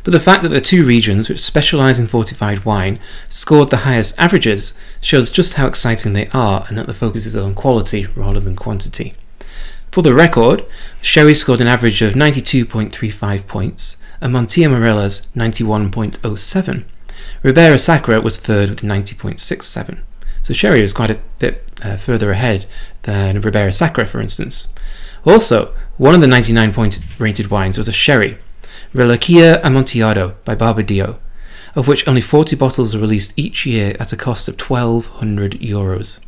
but 0.04 0.10
the 0.10 0.20
fact 0.20 0.42
that 0.42 0.50
the 0.50 0.60
two 0.60 0.84
regions 0.84 1.30
which 1.30 1.40
specialise 1.40 1.98
in 1.98 2.08
fortified 2.08 2.66
wine 2.66 3.00
scored 3.30 3.70
the 3.70 3.88
highest 3.88 4.18
averages 4.18 4.74
shows 5.00 5.30
just 5.30 5.54
how 5.54 5.66
exciting 5.66 6.12
they 6.12 6.28
are 6.34 6.66
and 6.68 6.76
that 6.76 6.86
the 6.86 6.92
focus 6.92 7.24
is 7.24 7.34
on 7.34 7.54
quality 7.54 8.04
rather 8.14 8.40
than 8.40 8.54
quantity. 8.54 9.14
For 9.90 10.02
the 10.02 10.12
record, 10.12 10.66
Sherry 11.00 11.32
scored 11.32 11.62
an 11.62 11.68
average 11.68 12.02
of 12.02 12.12
92.35 12.12 13.46
points 13.46 13.96
and 14.20 14.34
Montilla 14.34 14.68
Moriles 14.68 15.26
91.07. 15.28 16.84
Ribera 17.42 17.78
Sacra 17.78 18.20
was 18.20 18.36
third 18.36 18.68
with 18.68 18.82
90.67. 18.82 20.00
So 20.50 20.54
Sherry 20.54 20.80
was 20.80 20.92
quite 20.92 21.12
a 21.12 21.20
bit 21.38 21.62
uh, 21.80 21.96
further 21.96 22.32
ahead 22.32 22.66
than 23.02 23.40
Ribera 23.40 23.72
Sacra, 23.72 24.04
for 24.04 24.20
instance. 24.20 24.66
Also, 25.24 25.72
one 25.96 26.12
of 26.12 26.20
the 26.20 26.26
99 26.26 26.72
point 26.72 26.98
rated 27.20 27.52
wines 27.52 27.78
was 27.78 27.86
a 27.86 27.92
sherry, 27.92 28.36
Reliquia 28.92 29.62
Amontillado 29.62 30.34
by 30.44 30.56
Barbadillo, 30.56 31.18
of 31.76 31.86
which 31.86 32.08
only 32.08 32.20
40 32.20 32.56
bottles 32.56 32.96
are 32.96 32.98
released 32.98 33.32
each 33.38 33.64
year 33.64 33.94
at 34.00 34.12
a 34.12 34.16
cost 34.16 34.48
of 34.48 34.60
1200 34.60 35.52
euros. 35.60 36.18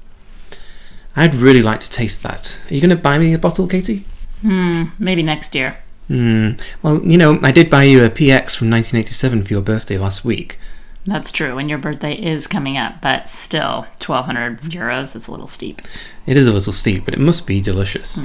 I'd 1.17 1.35
really 1.35 1.61
like 1.61 1.81
to 1.81 1.91
taste 1.91 2.23
that. 2.23 2.61
Are 2.71 2.75
you 2.75 2.81
going 2.81 2.91
to 2.91 3.03
buy 3.03 3.19
me 3.19 3.35
a 3.35 3.41
bottle, 3.41 3.67
Katie? 3.67 4.05
Hmm, 4.43 4.85
maybe 5.01 5.25
next 5.25 5.53
year. 5.57 5.79
Hmm. 6.07 6.53
Well, 6.81 7.03
you 7.03 7.19
know, 7.19 7.41
I 7.43 7.51
did 7.51 7.69
buy 7.69 7.83
you 7.83 8.05
a 8.05 8.09
PX 8.09 8.55
from 8.55 8.71
1987 8.71 9.43
for 9.43 9.53
your 9.53 9.63
birthday 9.63 9.99
last 9.99 10.25
week. 10.25 10.61
That's 11.05 11.33
true, 11.33 11.59
and 11.59 11.69
your 11.69 11.79
birthday 11.79 12.15
is 12.15 12.47
coming 12.47 12.77
up, 12.77 13.01
but 13.01 13.29
still, 13.29 13.87
1200 14.05 14.61
euros 14.61 15.17
is 15.17 15.27
a 15.27 15.31
little 15.33 15.49
steep. 15.49 15.83
It 16.27 16.37
is 16.37 16.47
a 16.47 16.53
little 16.53 16.73
steep, 16.73 17.05
but 17.05 17.15
it 17.15 17.21
must 17.21 17.47
be 17.47 17.61
delicious. 17.61 18.23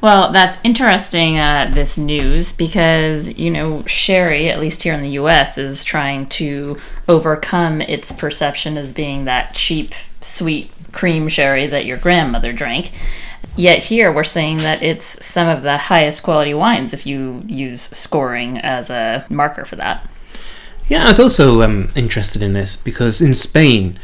Well, 0.00 0.32
that's 0.32 0.56
interesting, 0.64 1.38
uh, 1.38 1.70
this 1.72 1.96
news, 1.96 2.52
because, 2.52 3.38
you 3.38 3.50
know, 3.50 3.84
sherry, 3.86 4.50
at 4.50 4.60
least 4.60 4.82
here 4.82 4.94
in 4.94 5.02
the 5.02 5.10
US, 5.10 5.58
is 5.58 5.84
trying 5.84 6.26
to 6.30 6.78
overcome 7.08 7.80
its 7.80 8.12
perception 8.12 8.76
as 8.76 8.92
being 8.92 9.24
that 9.24 9.54
cheap, 9.54 9.94
sweet 10.20 10.70
cream 10.92 11.28
sherry 11.28 11.66
that 11.66 11.86
your 11.86 11.98
grandmother 11.98 12.52
drank. 12.52 12.92
Yet 13.56 13.84
here 13.84 14.10
we're 14.10 14.24
saying 14.24 14.58
that 14.58 14.82
it's 14.82 15.24
some 15.24 15.48
of 15.48 15.62
the 15.62 15.76
highest 15.76 16.22
quality 16.22 16.54
wines 16.54 16.92
if 16.92 17.06
you 17.06 17.42
use 17.46 17.82
scoring 17.82 18.58
as 18.58 18.90
a 18.90 19.26
marker 19.28 19.64
for 19.64 19.76
that. 19.76 20.08
Yeah, 20.86 21.04
I 21.04 21.08
was 21.08 21.20
also 21.20 21.62
um, 21.62 21.90
interested 21.96 22.42
in 22.42 22.52
this 22.52 22.76
because 22.76 23.22
in 23.22 23.34
Spain, 23.34 23.98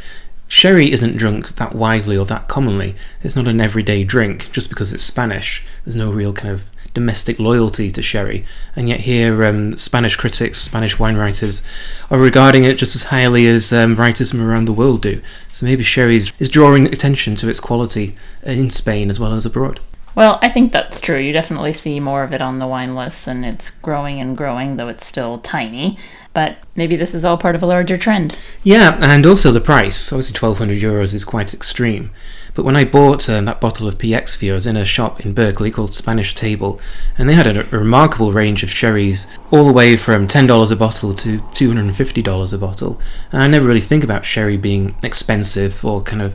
Sherry 0.48 0.90
isn't 0.90 1.16
drunk 1.16 1.56
that 1.56 1.74
widely 1.74 2.16
or 2.16 2.24
that 2.26 2.48
commonly. 2.48 2.94
It's 3.22 3.36
not 3.36 3.46
an 3.46 3.60
everyday 3.60 4.02
drink 4.02 4.50
just 4.50 4.70
because 4.70 4.92
it's 4.92 5.02
Spanish. 5.02 5.62
There's 5.84 5.94
no 5.94 6.10
real 6.10 6.32
kind 6.32 6.52
of 6.52 6.64
domestic 6.92 7.38
loyalty 7.38 7.92
to 7.92 8.02
sherry, 8.02 8.44
and 8.74 8.88
yet 8.88 9.00
here 9.00 9.44
um, 9.44 9.76
Spanish 9.76 10.16
critics, 10.16 10.58
Spanish 10.58 10.98
wine 10.98 11.16
writers, 11.16 11.62
are 12.10 12.18
regarding 12.18 12.64
it 12.64 12.78
just 12.78 12.96
as 12.96 13.04
highly 13.04 13.46
as 13.46 13.72
um, 13.72 13.94
writers 13.94 14.30
from 14.30 14.40
around 14.40 14.64
the 14.64 14.72
world 14.72 15.02
do. 15.02 15.22
So 15.52 15.66
maybe 15.66 15.84
sherry 15.84 16.16
is 16.16 16.48
drawing 16.48 16.86
attention 16.86 17.36
to 17.36 17.48
its 17.48 17.60
quality 17.60 18.16
in 18.42 18.70
Spain 18.70 19.10
as 19.10 19.20
well 19.20 19.34
as 19.34 19.46
abroad. 19.46 19.80
Well, 20.14 20.38
I 20.42 20.48
think 20.48 20.72
that's 20.72 21.00
true. 21.00 21.18
You 21.18 21.32
definitely 21.32 21.72
see 21.72 22.00
more 22.00 22.22
of 22.24 22.32
it 22.32 22.42
on 22.42 22.58
the 22.58 22.66
wine 22.66 22.94
lists, 22.94 23.26
and 23.26 23.44
it's 23.44 23.70
growing 23.70 24.20
and 24.20 24.36
growing, 24.36 24.76
though 24.76 24.88
it's 24.88 25.06
still 25.06 25.38
tiny. 25.38 25.98
But 26.32 26.58
maybe 26.76 26.96
this 26.96 27.14
is 27.14 27.24
all 27.24 27.36
part 27.36 27.54
of 27.54 27.62
a 27.62 27.66
larger 27.66 27.98
trend. 27.98 28.36
Yeah, 28.62 28.98
and 29.00 29.26
also 29.26 29.50
the 29.52 29.60
price. 29.60 30.12
Obviously, 30.12 30.38
1200 30.38 30.80
euros 30.80 31.14
is 31.14 31.24
quite 31.24 31.54
extreme. 31.54 32.10
But 32.54 32.64
when 32.64 32.76
I 32.76 32.84
bought 32.84 33.28
um, 33.28 33.44
that 33.44 33.60
bottle 33.60 33.86
of 33.88 33.98
PX 33.98 34.36
for 34.36 34.44
you, 34.44 34.52
I 34.52 34.54
was 34.54 34.66
in 34.66 34.76
a 34.76 34.84
shop 34.84 35.24
in 35.24 35.34
Berkeley 35.34 35.70
called 35.70 35.94
Spanish 35.94 36.34
Table, 36.34 36.80
and 37.16 37.28
they 37.28 37.34
had 37.34 37.46
a, 37.46 37.60
a 37.74 37.78
remarkable 37.78 38.32
range 38.32 38.62
of 38.62 38.70
sherries, 38.70 39.26
all 39.50 39.64
the 39.66 39.72
way 39.72 39.96
from 39.96 40.26
$10 40.26 40.72
a 40.72 40.76
bottle 40.76 41.14
to 41.14 41.38
$250 41.40 42.52
a 42.52 42.58
bottle. 42.58 43.00
And 43.32 43.42
I 43.42 43.46
never 43.46 43.66
really 43.66 43.80
think 43.80 44.04
about 44.04 44.24
sherry 44.24 44.56
being 44.56 44.96
expensive 45.02 45.84
or 45.84 46.02
kind 46.02 46.22
of 46.22 46.34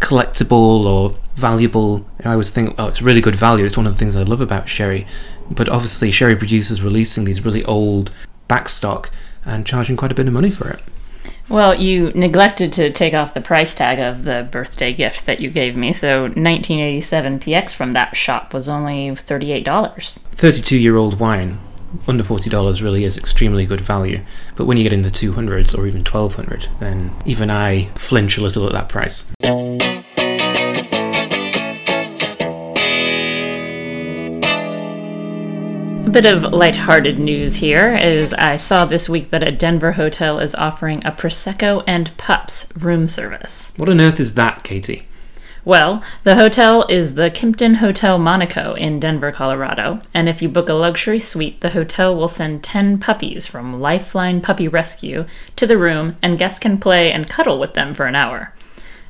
collectible 0.00 0.86
or 0.86 1.16
valuable. 1.34 2.06
I 2.24 2.32
always 2.32 2.50
think, 2.50 2.74
oh, 2.78 2.88
it's 2.88 3.02
really 3.02 3.20
good 3.20 3.36
value. 3.36 3.64
It's 3.64 3.76
one 3.76 3.86
of 3.86 3.92
the 3.92 3.98
things 3.98 4.16
I 4.16 4.22
love 4.22 4.40
about 4.40 4.68
sherry. 4.68 5.06
But 5.50 5.68
obviously, 5.68 6.10
sherry 6.10 6.36
producers 6.36 6.82
releasing 6.82 7.24
these 7.24 7.44
really 7.44 7.64
old 7.64 8.14
backstock 8.48 9.10
and 9.44 9.66
charging 9.66 9.96
quite 9.96 10.12
a 10.12 10.14
bit 10.14 10.26
of 10.26 10.32
money 10.32 10.50
for 10.50 10.68
it. 10.68 10.80
Well, 11.48 11.74
you 11.74 12.12
neglected 12.14 12.72
to 12.74 12.90
take 12.90 13.12
off 13.12 13.34
the 13.34 13.40
price 13.40 13.74
tag 13.74 13.98
of 13.98 14.22
the 14.22 14.48
birthday 14.50 14.94
gift 14.94 15.26
that 15.26 15.40
you 15.40 15.50
gave 15.50 15.76
me. 15.76 15.92
So 15.92 16.22
1987 16.22 17.40
PX 17.40 17.74
from 17.74 17.92
that 17.92 18.16
shop 18.16 18.54
was 18.54 18.68
only 18.68 19.08
$38. 19.08 20.18
32 20.32 20.78
year 20.78 20.96
old 20.96 21.18
wine 21.18 21.60
under 22.06 22.22
$40 22.22 22.82
really 22.82 23.04
is 23.04 23.18
extremely 23.18 23.66
good 23.66 23.80
value. 23.80 24.20
But 24.56 24.66
when 24.66 24.76
you 24.76 24.82
get 24.82 24.92
in 24.92 25.02
the 25.02 25.10
200s 25.10 25.76
or 25.76 25.86
even 25.86 26.04
1200, 26.04 26.68
then 26.78 27.14
even 27.26 27.50
I 27.50 27.86
flinch 27.96 28.38
a 28.38 28.42
little 28.42 28.66
at 28.66 28.72
that 28.72 28.88
price. 28.88 29.30
A 36.06 36.12
bit 36.12 36.24
of 36.24 36.52
light-hearted 36.52 37.20
news 37.20 37.56
here 37.56 37.94
is 37.96 38.32
I 38.34 38.56
saw 38.56 38.84
this 38.84 39.08
week 39.08 39.30
that 39.30 39.46
a 39.46 39.52
Denver 39.52 39.92
hotel 39.92 40.40
is 40.40 40.56
offering 40.56 41.04
a 41.04 41.12
Prosecco 41.12 41.84
and 41.86 42.16
Pups 42.16 42.72
room 42.76 43.06
service. 43.06 43.72
What 43.76 43.88
on 43.88 44.00
earth 44.00 44.18
is 44.18 44.34
that, 44.34 44.64
Katie? 44.64 45.06
Well, 45.64 46.02
the 46.24 46.36
hotel 46.36 46.86
is 46.88 47.14
the 47.14 47.30
Kimpton 47.30 47.76
Hotel 47.76 48.18
Monaco 48.18 48.72
in 48.74 48.98
Denver, 48.98 49.30
Colorado, 49.30 50.00
and 50.14 50.26
if 50.26 50.40
you 50.40 50.48
book 50.48 50.70
a 50.70 50.74
luxury 50.74 51.20
suite, 51.20 51.60
the 51.60 51.70
hotel 51.70 52.16
will 52.16 52.28
send 52.28 52.64
10 52.64 52.98
puppies 52.98 53.46
from 53.46 53.78
Lifeline 53.78 54.40
Puppy 54.40 54.68
Rescue 54.68 55.26
to 55.56 55.66
the 55.66 55.76
room, 55.76 56.16
and 56.22 56.38
guests 56.38 56.58
can 56.58 56.78
play 56.78 57.12
and 57.12 57.28
cuddle 57.28 57.58
with 57.58 57.74
them 57.74 57.92
for 57.92 58.06
an 58.06 58.14
hour. 58.14 58.54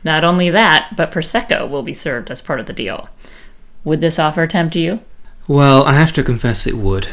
Not 0.03 0.25
only 0.25 0.51
that, 0.51 0.95
but 0.97 1.13
Prosecco 1.13 1.71
will 1.71 1.85
be 1.85 1.95
served 1.95 2.33
as 2.33 2.43
part 2.43 2.59
of 2.59 2.67
the 2.67 2.73
deal. 2.73 3.09
Would 3.85 4.01
this 4.01 4.19
offer 4.19 4.49
tempt 4.49 4.75
you? 4.75 5.01
Well, 5.47 5.85
I 5.85 5.93
have 5.93 6.13
to 6.15 6.25
confess 6.25 6.67
it 6.67 6.75
would. 6.75 7.07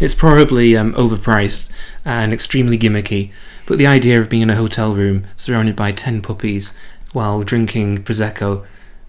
It's 0.00 0.14
probably 0.14 0.76
um, 0.76 0.92
overpriced 0.94 1.70
and 2.04 2.32
extremely 2.32 2.78
gimmicky, 2.78 3.32
but 3.66 3.78
the 3.78 3.86
idea 3.86 4.20
of 4.20 4.28
being 4.28 4.42
in 4.42 4.50
a 4.50 4.56
hotel 4.56 4.94
room 4.94 5.24
surrounded 5.36 5.74
by 5.74 5.92
10 5.92 6.20
puppies 6.20 6.74
while 7.14 7.42
drinking 7.42 7.98
Prosecco, 8.04 8.66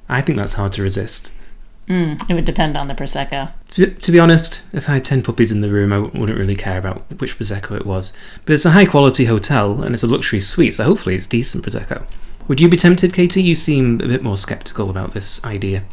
I 0.07 0.21
think 0.21 0.39
that's 0.39 0.53
hard 0.53 0.71
to 0.73 0.83
resist. 0.83 1.31
Mm, 1.87 2.29
it 2.29 2.33
would 2.33 2.45
depend 2.45 2.77
on 2.77 2.87
the 2.87 2.95
Prosecco. 2.95 3.51
To, 3.75 3.87
to 3.87 4.11
be 4.11 4.19
honest, 4.19 4.61
if 4.71 4.87
I 4.89 4.93
had 4.93 5.05
10 5.05 5.21
puppies 5.21 5.51
in 5.51 5.61
the 5.61 5.69
room, 5.69 5.91
I 5.91 5.99
wouldn't 5.99 6.39
really 6.39 6.55
care 6.55 6.77
about 6.77 7.03
which 7.19 7.37
Prosecco 7.37 7.75
it 7.75 7.85
was. 7.85 8.13
But 8.45 8.53
it's 8.53 8.65
a 8.65 8.71
high 8.71 8.85
quality 8.85 9.25
hotel 9.25 9.83
and 9.83 9.93
it's 9.93 10.03
a 10.03 10.07
luxury 10.07 10.39
suite, 10.39 10.75
so 10.75 10.85
hopefully 10.85 11.15
it's 11.15 11.27
decent 11.27 11.65
Prosecco. 11.65 12.05
Would 12.47 12.61
you 12.61 12.69
be 12.69 12.77
tempted, 12.77 13.13
Katie? 13.13 13.41
You 13.41 13.55
seem 13.55 13.99
a 14.01 14.07
bit 14.07 14.23
more 14.23 14.37
skeptical 14.37 14.89
about 14.89 15.13
this 15.13 15.43
idea. 15.43 15.83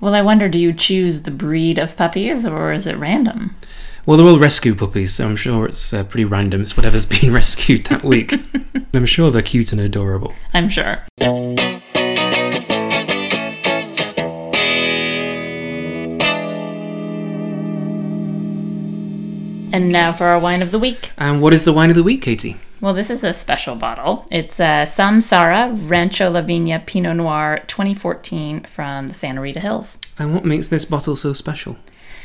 Well, 0.00 0.14
I 0.14 0.22
wonder 0.22 0.48
do 0.48 0.58
you 0.58 0.72
choose 0.72 1.22
the 1.22 1.30
breed 1.30 1.78
of 1.78 1.96
puppies 1.96 2.44
or 2.44 2.72
is 2.72 2.86
it 2.86 2.98
random? 2.98 3.54
Well, 4.04 4.16
they're 4.16 4.26
all 4.26 4.38
rescue 4.40 4.74
puppies, 4.74 5.14
so 5.14 5.26
I'm 5.28 5.36
sure 5.36 5.66
it's 5.66 5.92
uh, 5.94 6.02
pretty 6.02 6.24
random. 6.24 6.62
It's 6.62 6.76
whatever's 6.76 7.06
been 7.20 7.32
rescued 7.32 7.84
that 7.84 8.02
week. 8.02 8.34
I'm 8.92 9.06
sure 9.06 9.30
they're 9.30 9.42
cute 9.42 9.70
and 9.70 9.80
adorable. 9.80 10.34
I'm 10.52 10.68
sure. 10.68 11.04
And 19.74 19.90
now 19.90 20.12
for 20.12 20.26
our 20.26 20.38
wine 20.40 20.62
of 20.62 20.72
the 20.72 20.80
week. 20.80 21.12
And 21.16 21.40
what 21.40 21.54
is 21.54 21.64
the 21.64 21.72
wine 21.72 21.90
of 21.90 21.96
the 21.96 22.02
week, 22.02 22.22
Katie? 22.22 22.56
Well, 22.80 22.94
this 22.94 23.08
is 23.08 23.22
a 23.22 23.32
special 23.32 23.76
bottle. 23.76 24.26
It's 24.32 24.58
a 24.58 24.84
Samsara 24.84 25.88
Rancho 25.88 26.28
La 26.28 26.42
Viña 26.42 26.84
Pinot 26.84 27.16
Noir 27.16 27.60
2014 27.68 28.64
from 28.64 29.06
the 29.06 29.14
Santa 29.14 29.40
Rita 29.40 29.60
Hills. 29.60 30.00
And 30.18 30.34
what 30.34 30.44
makes 30.44 30.66
this 30.66 30.84
bottle 30.84 31.14
so 31.14 31.32
special? 31.32 31.76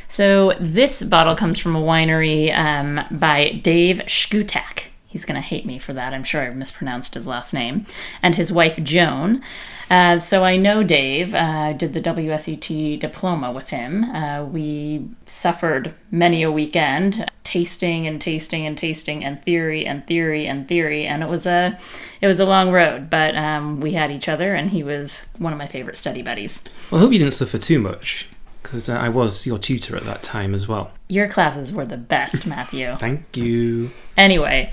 So, 0.09 0.53
this 0.59 1.03
bottle 1.03 1.35
comes 1.35 1.59
from 1.59 1.75
a 1.75 1.81
winery 1.81 2.55
um, 2.55 3.01
by 3.11 3.59
Dave 3.63 3.97
Schkutak. 4.07 4.83
He's 5.05 5.25
going 5.25 5.35
to 5.35 5.47
hate 5.47 5.65
me 5.65 5.79
for 5.79 5.93
that. 5.93 6.13
I'm 6.13 6.23
sure 6.23 6.41
I 6.41 6.49
mispronounced 6.49 7.13
his 7.13 7.25
last 7.25 7.53
name. 7.53 7.85
And 8.21 8.35
his 8.35 8.51
wife, 8.51 8.77
Joan. 8.83 9.41
Uh, 9.89 10.19
so 10.19 10.43
I 10.43 10.57
know 10.57 10.83
Dave, 10.83 11.33
uh, 11.33 11.73
did 11.73 11.93
the 11.93 12.01
WSET 12.01 12.99
diploma 12.99 13.51
with 13.51 13.69
him. 13.69 14.03
Uh, 14.03 14.43
we 14.43 15.09
suffered 15.25 15.93
many 16.11 16.43
a 16.43 16.51
weekend 16.51 17.31
tasting 17.47 18.05
and 18.05 18.19
tasting 18.19 18.67
and 18.67 18.77
tasting 18.77 19.23
and 19.23 19.41
theory 19.43 19.85
and 19.85 20.05
theory 20.05 20.45
and 20.45 20.67
theory 20.67 21.07
and 21.07 21.23
it 21.23 21.29
was 21.29 21.45
a 21.45 21.79
it 22.19 22.27
was 22.27 22.41
a 22.41 22.45
long 22.45 22.73
road 22.73 23.09
but 23.09 23.33
um, 23.37 23.79
we 23.79 23.93
had 23.93 24.11
each 24.11 24.27
other 24.27 24.53
and 24.53 24.71
he 24.71 24.83
was 24.83 25.27
one 25.37 25.53
of 25.53 25.57
my 25.57 25.65
favorite 25.65 25.95
study 25.95 26.21
buddies 26.21 26.61
well 26.91 26.99
i 26.99 27.01
hope 27.01 27.13
you 27.13 27.19
didn't 27.19 27.33
suffer 27.33 27.57
too 27.57 27.79
much 27.79 28.27
because 28.67 28.89
uh, 28.89 28.93
i 28.93 29.07
was 29.07 29.45
your 29.45 29.57
tutor 29.57 29.95
at 29.95 30.03
that 30.03 30.21
time 30.21 30.53
as 30.53 30.67
well 30.67 30.91
your 31.07 31.27
classes 31.27 31.71
were 31.71 31.85
the 31.85 31.97
best 31.97 32.45
matthew 32.45 32.95
thank 32.99 33.37
you 33.37 33.89
anyway 34.17 34.71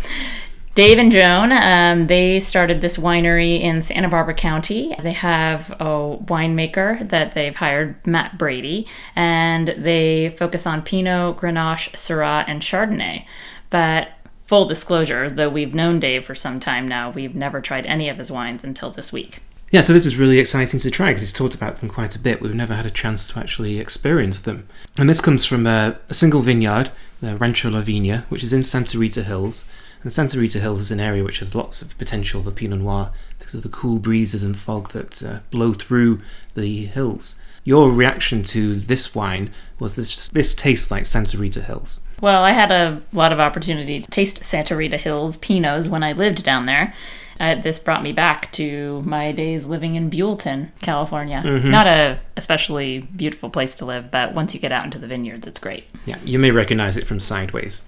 Dave 0.75 0.99
and 0.99 1.13
Joan, 1.13 1.53
um, 1.53 2.09
they 2.09 2.41
started 2.41 2.81
this 2.81 2.97
winery 2.97 3.61
in 3.61 3.81
Santa 3.81 4.09
Barbara 4.09 4.35
County. 4.35 4.93
They 5.01 5.13
have 5.13 5.71
a 5.79 6.19
winemaker 6.21 7.09
that 7.11 7.31
they've 7.31 7.55
hired, 7.55 8.05
Matt 8.05 8.39
Brady, 8.39 8.89
and 9.15 9.69
they 9.69 10.31
focus 10.31 10.67
on 10.67 10.83
Pinot, 10.83 11.37
Grenache, 11.37 11.93
Syrah, 11.93 12.45
and 12.49 12.61
Chardonnay. 12.61 13.25
But 13.71 14.09
full 14.47 14.65
disclosure, 14.65 15.31
though 15.31 15.49
we've 15.49 15.77
known 15.77 16.01
Dave 16.01 16.25
for 16.25 16.35
some 16.35 16.59
time 16.59 16.89
now, 16.89 17.09
we've 17.09 17.37
never 17.37 17.61
tried 17.61 17.87
any 17.87 18.09
of 18.09 18.19
his 18.19 18.33
wines 18.33 18.65
until 18.65 18.91
this 18.91 19.13
week. 19.13 19.43
Yeah, 19.75 19.81
so 19.81 19.93
this 19.93 20.07
is 20.07 20.15
really 20.15 20.39
exciting 20.39 20.79
to 20.79 20.89
try 20.89 21.09
because 21.09 21.23
he's 21.23 21.33
talked 21.33 21.57
about 21.57 21.81
them 21.81 21.89
quite 21.89 22.15
a 22.15 22.21
bit. 22.21 22.41
We've 22.41 22.55
never 22.55 22.77
had 22.77 22.87
a 22.87 22.93
chance 22.93 23.27
to 23.27 23.41
actually 23.41 23.81
experience 23.81 24.39
them. 24.39 24.69
And 24.97 25.11
this 25.11 25.21
comes 25.21 25.45
from 25.45 25.67
a, 25.67 25.99
a 26.09 26.15
single 26.15 26.43
vineyard, 26.43 26.93
the 27.21 27.37
Rancho 27.37 27.71
La 27.71 27.81
which 28.29 28.45
is 28.45 28.53
in 28.53 28.63
Santa 28.63 28.97
Rita 29.01 29.25
Hills. 29.25 29.65
And 30.05 30.13
Santa 30.13 30.39
Rita 30.39 30.61
Hills 30.61 30.81
is 30.81 30.91
an 30.93 31.01
area 31.01 31.25
which 31.25 31.41
has 31.41 31.57
lots 31.57 31.83
of 31.83 31.99
potential 31.99 32.41
for 32.41 32.53
Pinot 32.53 32.83
Noir 32.83 33.11
because 33.37 33.55
of 33.55 33.65
the 33.65 33.69
cool 33.69 33.99
breezes 33.99 34.45
and 34.45 34.57
fog 34.57 34.91
that 34.91 35.21
uh, 35.25 35.41
blow 35.51 35.73
through 35.73 36.21
the 36.55 36.85
hills. 36.87 37.43
Your 37.65 37.91
reaction 37.91 38.45
to 38.45 38.77
this 38.77 39.13
wine 39.13 39.51
was 39.81 39.97
this 39.97 40.29
this 40.29 40.55
tastes 40.55 40.93
like 40.93 41.05
Santa 41.05 41.37
Rita 41.37 41.63
Hills. 41.63 41.99
Well, 42.21 42.45
I 42.45 42.53
had 42.53 42.71
a 42.71 43.03
lot 43.13 43.33
of 43.33 43.41
opportunity 43.41 44.01
to 44.01 44.09
taste 44.09 44.45
Santa 44.45 44.77
Rita 44.77 44.99
Hills 44.99 45.37
Pinots 45.37 45.89
when 45.89 46.05
I 46.05 46.13
lived 46.13 46.45
down 46.45 46.67
there. 46.67 46.95
Uh, 47.41 47.55
this 47.57 47.79
brought 47.79 48.03
me 48.03 48.13
back 48.13 48.53
to 48.53 49.03
my 49.03 49.33
days 49.33 49.67
living 49.67 49.95
in 49.95 50.11
Buellton, 50.11 50.71
California. 50.81 51.43
Mm-hmm. 51.45 51.71
Not 51.71 51.87
a 51.87 52.21
especially 52.37 53.01
beautiful 53.17 53.51
place 53.51 53.75
to 53.77 53.85
live, 53.85 54.11
but 54.11 54.35
once 54.35 54.55
you 54.55 54.61
get 54.61 54.73
out 54.73 54.85
into 54.85 54.99
the 54.99 55.07
vineyards, 55.07 55.47
it's 55.47 55.61
great. 55.61 55.85
Yeah, 56.07 56.19
you 56.25 56.39
may 56.39 56.51
recognize 56.51 56.97
it 56.97 57.07
from 57.07 57.21
sideways. 57.21 57.85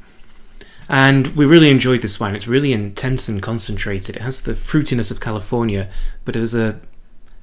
And 0.89 1.29
we 1.29 1.47
really 1.47 1.71
enjoyed 1.71 2.03
this 2.03 2.21
wine. 2.21 2.37
It's 2.37 2.47
really 2.47 2.73
intense 2.73 3.29
and 3.29 3.43
concentrated. 3.43 4.17
It 4.17 4.23
has 4.23 4.43
the 4.43 4.53
fruitiness 4.53 5.11
of 5.11 5.21
California, 5.21 5.89
but 6.25 6.35
there's 6.35 6.55
a 6.55 6.81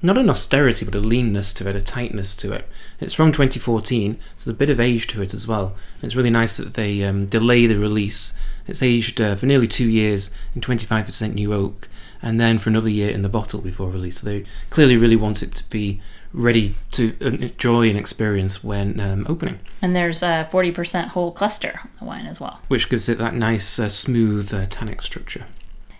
not 0.04 0.18
an 0.18 0.28
austerity, 0.28 0.84
but 0.84 0.94
a 0.94 1.00
leanness 1.00 1.54
to 1.54 1.66
it, 1.66 1.74
a 1.74 1.80
tightness 1.80 2.34
to 2.34 2.52
it. 2.52 2.68
It's 3.00 3.14
from 3.14 3.32
2014, 3.32 4.18
so 4.36 4.50
there's 4.50 4.54
a 4.54 4.58
bit 4.58 4.68
of 4.68 4.78
age 4.78 5.06
to 5.08 5.22
it 5.22 5.32
as 5.32 5.48
well. 5.48 5.74
It's 6.02 6.14
really 6.14 6.30
nice 6.30 6.58
that 6.58 6.74
they 6.74 7.02
um, 7.02 7.24
delay 7.24 7.66
the 7.66 7.78
release. 7.78 8.34
It's 8.66 8.82
aged 8.82 9.18
uh, 9.18 9.34
for 9.34 9.46
nearly 9.46 9.66
two 9.66 9.88
years 9.88 10.30
in 10.54 10.60
25% 10.60 11.32
new 11.32 11.54
oak, 11.54 11.88
and 12.24 12.40
then 12.40 12.56
for 12.58 12.70
another 12.70 12.88
year 12.88 13.10
in 13.10 13.20
the 13.20 13.28
bottle 13.28 13.60
before 13.60 13.90
release. 13.90 14.20
So 14.20 14.26
they 14.26 14.44
clearly 14.70 14.96
really 14.96 15.14
want 15.14 15.42
it 15.42 15.52
to 15.56 15.70
be 15.70 16.00
ready 16.32 16.74
to 16.92 17.14
enjoy 17.20 17.88
and 17.88 17.98
experience 17.98 18.64
when 18.64 18.98
um, 18.98 19.26
opening. 19.28 19.60
And 19.82 19.94
there's 19.94 20.22
a 20.22 20.48
40% 20.50 21.08
whole 21.08 21.30
cluster 21.30 21.80
on 21.84 21.90
the 22.00 22.04
wine 22.06 22.26
as 22.26 22.40
well. 22.40 22.60
Which 22.68 22.88
gives 22.88 23.10
it 23.10 23.18
that 23.18 23.34
nice, 23.34 23.78
uh, 23.78 23.90
smooth 23.90 24.52
uh, 24.54 24.66
tannic 24.70 25.02
structure. 25.02 25.44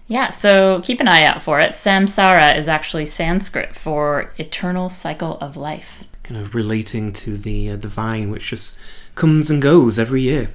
Yeah, 0.07 0.31
so 0.31 0.81
keep 0.83 0.99
an 0.99 1.09
eye 1.09 1.25
out 1.25 1.43
for 1.43 1.61
it. 1.61 1.73
Samsara 1.73 2.57
is 2.57 2.69
actually 2.69 3.07
Sanskrit 3.07 3.77
for 3.77 4.33
eternal 4.39 4.89
cycle 4.89 5.39
of 5.39 5.59
life. 5.59 6.05
Kind 6.23 6.41
of 6.41 6.55
relating 6.55 7.13
to 7.13 7.37
the 7.37 7.71
uh, 7.71 7.77
the 7.77 7.89
vine, 7.89 8.31
which 8.31 8.49
just 8.49 8.79
comes 9.15 9.51
and 9.51 9.61
goes 9.61 9.99
every 9.99 10.23
year. 10.23 10.51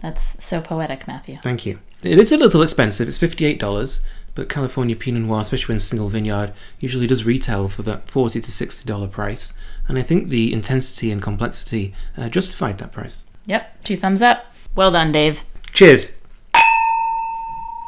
That's 0.00 0.42
so 0.44 0.60
poetic, 0.60 1.06
Matthew. 1.06 1.38
Thank 1.42 1.64
you. 1.66 1.80
It 2.02 2.18
is 2.18 2.32
a 2.32 2.36
little 2.36 2.62
expensive. 2.62 3.08
It's 3.08 3.18
fifty-eight 3.18 3.58
dollars, 3.58 4.06
but 4.36 4.48
California 4.48 4.94
Pinot 4.94 5.22
Noir, 5.22 5.40
especially 5.40 5.72
when 5.72 5.80
single 5.80 6.08
vineyard, 6.08 6.52
usually 6.78 7.08
does 7.08 7.24
retail 7.24 7.68
for 7.68 7.82
that 7.82 8.08
forty 8.08 8.40
to 8.40 8.52
sixty 8.52 8.86
dollar 8.86 9.08
price. 9.08 9.52
And 9.88 9.98
I 9.98 10.02
think 10.02 10.28
the 10.28 10.52
intensity 10.52 11.10
and 11.10 11.20
complexity 11.20 11.92
uh, 12.16 12.28
justified 12.28 12.78
that 12.78 12.92
price. 12.92 13.24
Yep, 13.46 13.82
two 13.82 13.96
thumbs 13.96 14.22
up. 14.22 14.44
Well 14.76 14.92
done, 14.92 15.10
Dave. 15.10 15.42
Cheers. 15.72 16.20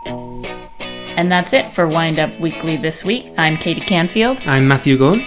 And 0.06 1.30
that's 1.30 1.52
it 1.52 1.72
for 1.74 1.86
Wind 1.86 2.18
Up 2.18 2.38
Weekly 2.40 2.76
this 2.76 3.04
week. 3.04 3.32
I'm 3.36 3.56
Katie 3.56 3.80
Canfield. 3.80 4.38
I'm 4.46 4.66
Matthew 4.66 4.96
Gorn. 4.96 5.20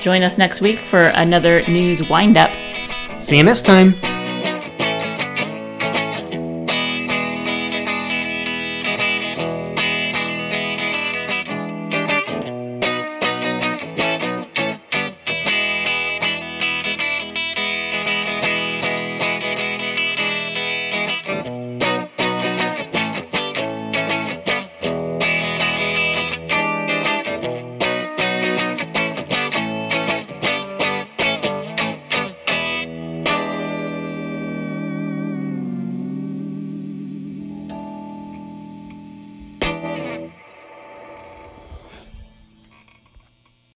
Join 0.00 0.22
us 0.22 0.38
next 0.38 0.60
week 0.60 0.78
for 0.78 1.00
another 1.00 1.62
news 1.62 2.08
wind 2.08 2.36
up. 2.36 2.50
See 3.20 3.36
you 3.36 3.42
next 3.42 3.62
time. 3.62 3.94